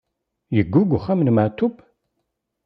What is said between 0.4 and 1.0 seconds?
Yeggug